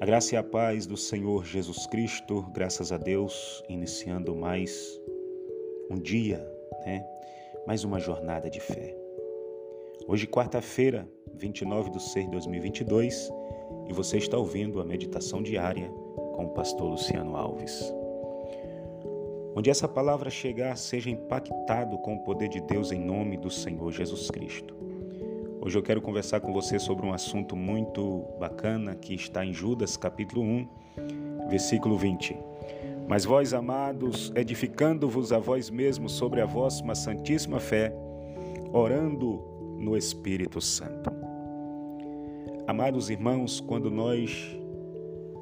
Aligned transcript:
A 0.00 0.06
graça 0.06 0.34
e 0.34 0.38
a 0.38 0.42
paz 0.42 0.86
do 0.86 0.96
Senhor 0.96 1.44
Jesus 1.44 1.86
Cristo, 1.86 2.40
graças 2.54 2.90
a 2.90 2.96
Deus, 2.96 3.62
iniciando 3.68 4.34
mais 4.34 4.98
um 5.90 5.96
dia, 5.96 6.38
né? 6.86 7.04
Mais 7.66 7.84
uma 7.84 8.00
jornada 8.00 8.48
de 8.48 8.60
fé. 8.60 8.96
Hoje, 10.08 10.26
quarta-feira, 10.26 11.06
29 11.34 11.90
de 11.90 12.02
6 12.02 12.24
de 12.24 12.30
2022, 12.30 13.30
e 13.90 13.92
você 13.92 14.16
está 14.16 14.38
ouvindo 14.38 14.80
a 14.80 14.86
meditação 14.86 15.42
diária 15.42 15.90
com 16.16 16.46
o 16.46 16.54
pastor 16.54 16.88
Luciano 16.88 17.36
Alves. 17.36 17.92
Onde 19.54 19.68
essa 19.68 19.86
palavra 19.86 20.30
chegar, 20.30 20.78
seja 20.78 21.10
impactado 21.10 21.98
com 21.98 22.14
o 22.14 22.24
poder 22.24 22.48
de 22.48 22.62
Deus 22.62 22.90
em 22.90 22.98
nome 22.98 23.36
do 23.36 23.50
Senhor 23.50 23.92
Jesus 23.92 24.30
Cristo. 24.30 24.79
Hoje 25.62 25.76
eu 25.76 25.82
quero 25.82 26.00
conversar 26.00 26.40
com 26.40 26.54
você 26.54 26.78
sobre 26.78 27.04
um 27.04 27.12
assunto 27.12 27.54
muito 27.54 28.24
bacana 28.40 28.94
que 28.94 29.14
está 29.14 29.44
em 29.44 29.52
Judas, 29.52 29.94
capítulo 29.94 30.40
1, 30.40 30.68
versículo 31.50 31.98
20. 31.98 32.34
Mas 33.06 33.26
vós, 33.26 33.52
amados, 33.52 34.32
edificando-vos 34.34 35.34
a 35.34 35.38
vós 35.38 35.68
mesmos 35.68 36.12
sobre 36.12 36.40
a 36.40 36.46
vossa 36.46 36.94
santíssima 36.94 37.60
fé, 37.60 37.94
orando 38.72 39.44
no 39.78 39.98
Espírito 39.98 40.62
Santo. 40.62 41.12
Amados 42.66 43.10
irmãos, 43.10 43.60
quando 43.60 43.90
nós 43.90 44.58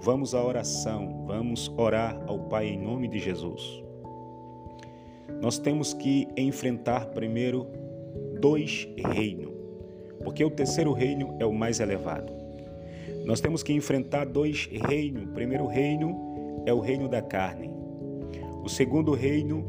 vamos 0.00 0.34
à 0.34 0.42
oração, 0.42 1.26
vamos 1.28 1.72
orar 1.76 2.20
ao 2.26 2.40
Pai 2.40 2.66
em 2.66 2.78
nome 2.78 3.06
de 3.06 3.20
Jesus, 3.20 3.84
nós 5.40 5.60
temos 5.60 5.94
que 5.94 6.26
enfrentar 6.36 7.06
primeiro 7.10 7.68
dois 8.40 8.88
reinos 8.96 9.47
porque 10.22 10.44
o 10.44 10.50
terceiro 10.50 10.92
reino 10.92 11.36
é 11.38 11.46
o 11.46 11.52
mais 11.52 11.80
elevado. 11.80 12.32
Nós 13.24 13.40
temos 13.40 13.62
que 13.62 13.72
enfrentar 13.72 14.24
dois 14.24 14.66
reinos. 14.66 15.24
O 15.24 15.34
primeiro 15.34 15.66
reino 15.66 16.62
é 16.64 16.72
o 16.72 16.80
reino 16.80 17.08
da 17.08 17.20
carne. 17.20 17.70
O 18.64 18.68
segundo 18.68 19.12
reino 19.12 19.64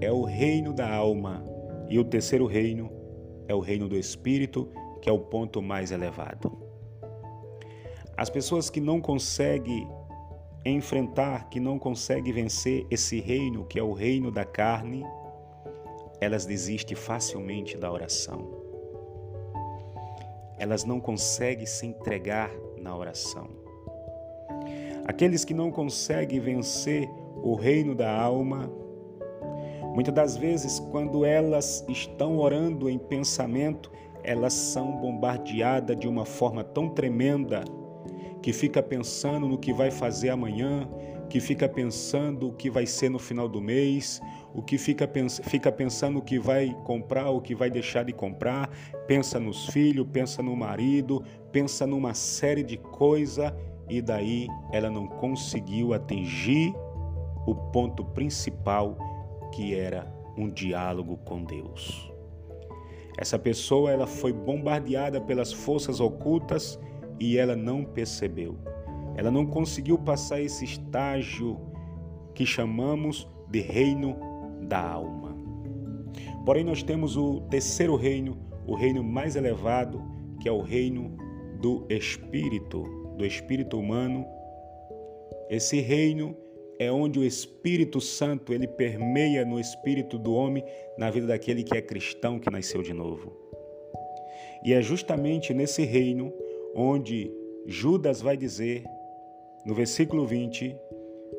é 0.00 0.10
o 0.10 0.22
reino 0.22 0.72
da 0.72 0.90
alma. 0.90 1.44
E 1.88 1.98
o 1.98 2.04
terceiro 2.04 2.46
reino 2.46 2.90
é 3.46 3.54
o 3.54 3.60
reino 3.60 3.88
do 3.88 3.96
espírito, 3.96 4.68
que 5.02 5.08
é 5.08 5.12
o 5.12 5.18
ponto 5.18 5.60
mais 5.60 5.90
elevado. 5.90 6.56
As 8.16 8.30
pessoas 8.30 8.70
que 8.70 8.80
não 8.80 9.00
conseguem 9.00 9.86
enfrentar, 10.64 11.50
que 11.50 11.60
não 11.60 11.78
conseguem 11.78 12.32
vencer 12.32 12.86
esse 12.90 13.20
reino, 13.20 13.66
que 13.66 13.78
é 13.78 13.82
o 13.82 13.92
reino 13.92 14.30
da 14.30 14.46
carne, 14.46 15.04
elas 16.20 16.46
desistem 16.46 16.96
facilmente 16.96 17.76
da 17.76 17.92
oração 17.92 18.63
elas 20.58 20.84
não 20.84 21.00
conseguem 21.00 21.66
se 21.66 21.86
entregar 21.86 22.50
na 22.78 22.96
oração. 22.96 23.48
Aqueles 25.06 25.44
que 25.44 25.52
não 25.52 25.70
conseguem 25.70 26.40
vencer 26.40 27.08
o 27.42 27.54
reino 27.54 27.94
da 27.94 28.10
alma, 28.10 28.70
muitas 29.94 30.14
das 30.14 30.36
vezes, 30.36 30.78
quando 30.78 31.24
elas 31.24 31.84
estão 31.88 32.38
orando 32.38 32.88
em 32.88 32.98
pensamento, 32.98 33.90
elas 34.22 34.54
são 34.54 34.92
bombardeadas 34.96 35.96
de 35.98 36.08
uma 36.08 36.24
forma 36.24 36.64
tão 36.64 36.88
tremenda 36.88 37.62
que 38.40 38.52
fica 38.52 38.82
pensando 38.82 39.46
no 39.46 39.58
que 39.58 39.72
vai 39.72 39.90
fazer 39.90 40.30
amanhã, 40.30 40.88
que 41.34 41.40
fica 41.40 41.68
pensando 41.68 42.46
o 42.46 42.52
que 42.52 42.70
vai 42.70 42.86
ser 42.86 43.08
no 43.08 43.18
final 43.18 43.48
do 43.48 43.60
mês, 43.60 44.22
o 44.54 44.62
que 44.62 44.78
fica, 44.78 45.10
fica 45.42 45.72
pensando 45.72 46.20
o 46.20 46.22
que 46.22 46.38
vai 46.38 46.72
comprar, 46.84 47.28
o 47.30 47.40
que 47.40 47.56
vai 47.56 47.68
deixar 47.68 48.04
de 48.04 48.12
comprar, 48.12 48.70
pensa 49.08 49.40
nos 49.40 49.66
filhos, 49.66 50.06
pensa 50.12 50.44
no 50.44 50.54
marido, 50.54 51.24
pensa 51.50 51.88
numa 51.88 52.14
série 52.14 52.62
de 52.62 52.76
coisas 52.76 53.52
e 53.90 54.00
daí 54.00 54.46
ela 54.72 54.88
não 54.88 55.08
conseguiu 55.08 55.92
atingir 55.92 56.72
o 57.48 57.52
ponto 57.72 58.04
principal 58.04 58.96
que 59.52 59.74
era 59.74 60.06
um 60.38 60.48
diálogo 60.48 61.16
com 61.24 61.42
Deus. 61.42 62.12
Essa 63.18 63.40
pessoa 63.40 63.90
ela 63.90 64.06
foi 64.06 64.32
bombardeada 64.32 65.20
pelas 65.20 65.52
forças 65.52 65.98
ocultas 65.98 66.78
e 67.18 67.36
ela 67.36 67.56
não 67.56 67.82
percebeu. 67.82 68.56
Ela 69.16 69.30
não 69.30 69.46
conseguiu 69.46 69.98
passar 69.98 70.40
esse 70.40 70.64
estágio 70.64 71.58
que 72.34 72.44
chamamos 72.44 73.28
de 73.48 73.60
reino 73.60 74.16
da 74.62 74.80
alma. 74.80 75.36
Porém, 76.44 76.64
nós 76.64 76.82
temos 76.82 77.16
o 77.16 77.40
terceiro 77.42 77.96
reino, 77.96 78.36
o 78.66 78.74
reino 78.74 79.02
mais 79.02 79.36
elevado, 79.36 80.02
que 80.40 80.48
é 80.48 80.52
o 80.52 80.60
reino 80.60 81.16
do 81.60 81.86
espírito, 81.88 82.82
do 83.16 83.24
espírito 83.24 83.78
humano. 83.78 84.26
Esse 85.48 85.80
reino 85.80 86.36
é 86.78 86.90
onde 86.90 87.18
o 87.18 87.24
Espírito 87.24 88.00
Santo 88.00 88.52
ele 88.52 88.66
permeia 88.66 89.44
no 89.44 89.60
espírito 89.60 90.18
do 90.18 90.34
homem, 90.34 90.64
na 90.98 91.10
vida 91.10 91.26
daquele 91.26 91.62
que 91.62 91.76
é 91.76 91.80
cristão 91.80 92.38
que 92.38 92.50
nasceu 92.50 92.82
de 92.82 92.92
novo. 92.92 93.32
E 94.64 94.72
é 94.72 94.82
justamente 94.82 95.54
nesse 95.54 95.84
reino 95.84 96.32
onde 96.74 97.30
Judas 97.66 98.20
vai 98.20 98.36
dizer 98.36 98.84
no 99.64 99.74
versículo 99.74 100.26
20: 100.26 100.76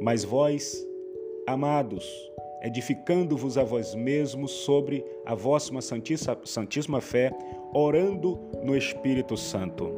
Mas 0.00 0.24
vós, 0.24 0.86
amados, 1.46 2.06
edificando-vos 2.62 3.58
a 3.58 3.64
vós 3.64 3.94
mesmos 3.94 4.50
sobre 4.50 5.04
a 5.26 5.34
vossa 5.34 5.80
santíssima, 5.80 6.38
santíssima 6.44 7.00
fé, 7.00 7.32
orando 7.74 8.38
no 8.62 8.76
Espírito 8.76 9.36
Santo. 9.36 9.90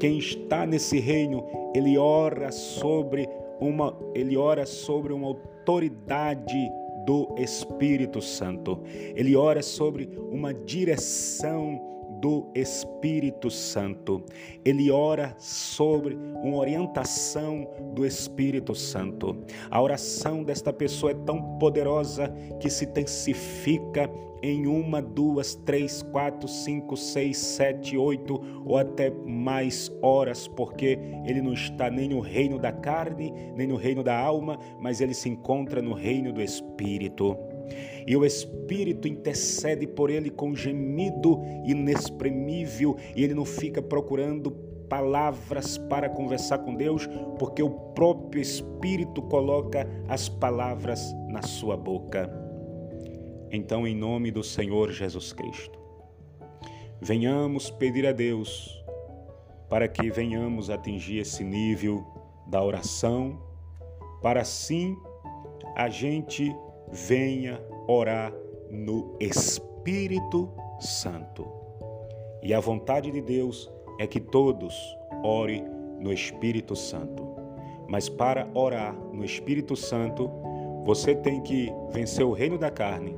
Quem 0.00 0.18
está 0.18 0.66
nesse 0.66 0.98
reino, 0.98 1.46
ele 1.74 1.96
ora 1.96 2.50
sobre 2.50 3.28
uma, 3.60 3.96
ele 4.14 4.36
ora 4.36 4.66
sobre 4.66 5.12
uma 5.12 5.28
autoridade 5.28 6.70
do 7.06 7.34
Espírito 7.38 8.20
Santo. 8.20 8.80
Ele 9.14 9.36
ora 9.36 9.62
sobre 9.62 10.08
uma 10.30 10.52
direção 10.52 11.80
do 12.22 12.48
Espírito 12.54 13.50
Santo. 13.50 14.24
Ele 14.64 14.92
ora 14.92 15.34
sobre 15.38 16.14
uma 16.14 16.56
orientação 16.56 17.68
do 17.92 18.06
Espírito 18.06 18.76
Santo. 18.76 19.36
A 19.68 19.82
oração 19.82 20.44
desta 20.44 20.72
pessoa 20.72 21.10
é 21.10 21.16
tão 21.26 21.58
poderosa 21.58 22.32
que 22.60 22.70
se 22.70 22.84
intensifica 22.84 24.08
em 24.40 24.66
uma, 24.66 25.02
duas, 25.02 25.54
três, 25.54 26.02
quatro, 26.02 26.48
cinco, 26.48 26.96
seis, 26.96 27.38
sete, 27.38 27.96
oito 27.96 28.40
ou 28.64 28.76
até 28.76 29.10
mais 29.10 29.90
horas, 30.00 30.46
porque 30.46 30.98
ele 31.24 31.40
não 31.40 31.52
está 31.52 31.90
nem 31.90 32.08
no 32.08 32.20
reino 32.20 32.58
da 32.58 32.72
carne, 32.72 33.32
nem 33.56 33.66
no 33.66 33.76
reino 33.76 34.02
da 34.02 34.16
alma, 34.16 34.58
mas 34.80 35.00
ele 35.00 35.14
se 35.14 35.28
encontra 35.28 35.82
no 35.82 35.92
reino 35.92 36.32
do 36.32 36.42
Espírito 36.42 37.36
e 38.06 38.16
o 38.16 38.24
Espírito 38.24 39.06
intercede 39.06 39.86
por 39.86 40.10
ele 40.10 40.30
com 40.30 40.54
gemido 40.54 41.40
inexprimível 41.64 42.96
e 43.14 43.22
ele 43.22 43.34
não 43.34 43.44
fica 43.44 43.80
procurando 43.80 44.50
palavras 44.88 45.78
para 45.78 46.08
conversar 46.08 46.58
com 46.58 46.74
Deus, 46.74 47.08
porque 47.38 47.62
o 47.62 47.70
próprio 47.70 48.42
Espírito 48.42 49.22
coloca 49.22 49.88
as 50.06 50.28
palavras 50.28 51.14
na 51.28 51.42
sua 51.42 51.76
boca. 51.76 52.30
Então, 53.50 53.86
em 53.86 53.94
nome 53.94 54.30
do 54.30 54.42
Senhor 54.42 54.90
Jesus 54.90 55.32
Cristo, 55.32 55.78
venhamos 57.00 57.70
pedir 57.70 58.06
a 58.06 58.12
Deus 58.12 58.82
para 59.68 59.88
que 59.88 60.10
venhamos 60.10 60.68
atingir 60.68 61.18
esse 61.18 61.42
nível 61.42 62.04
da 62.46 62.62
oração, 62.62 63.40
para 64.20 64.42
assim 64.42 64.94
a 65.74 65.88
gente 65.88 66.54
venha 66.92 67.60
orar 67.88 68.32
no 68.70 69.16
Espírito 69.18 70.50
Santo. 70.78 71.46
E 72.42 72.52
a 72.52 72.60
vontade 72.60 73.10
de 73.10 73.20
Deus 73.20 73.70
é 73.98 74.06
que 74.06 74.20
todos 74.20 74.74
orem 75.24 75.64
no 75.98 76.12
Espírito 76.12 76.76
Santo. 76.76 77.26
Mas 77.88 78.08
para 78.08 78.48
orar 78.54 78.94
no 79.12 79.24
Espírito 79.24 79.74
Santo, 79.74 80.30
você 80.84 81.14
tem 81.14 81.40
que 81.40 81.72
vencer 81.90 82.24
o 82.24 82.32
reino 82.32 82.58
da 82.58 82.70
carne, 82.70 83.16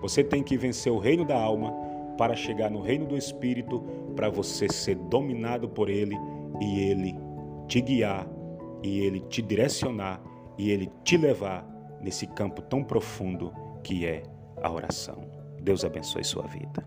você 0.00 0.22
tem 0.22 0.42
que 0.42 0.56
vencer 0.56 0.92
o 0.92 0.98
reino 0.98 1.24
da 1.24 1.40
alma 1.40 1.72
para 2.18 2.34
chegar 2.34 2.70
no 2.70 2.80
reino 2.80 3.06
do 3.06 3.16
Espírito, 3.16 3.82
para 4.14 4.28
você 4.28 4.68
ser 4.68 4.96
dominado 4.96 5.68
por 5.68 5.88
Ele 5.88 6.16
e 6.60 6.80
Ele 6.80 7.14
te 7.68 7.80
guiar, 7.80 8.26
e 8.82 9.00
Ele 9.00 9.20
te 9.20 9.42
direcionar, 9.42 10.22
e 10.56 10.70
Ele 10.70 10.90
te 11.04 11.16
levar 11.16 11.75
nesse 12.00 12.26
campo 12.26 12.62
tão 12.62 12.82
profundo 12.82 13.52
que 13.82 14.06
é 14.06 14.22
a 14.62 14.70
oração. 14.70 15.30
Deus 15.60 15.84
abençoe 15.84 16.24
sua 16.24 16.46
vida. 16.46 16.86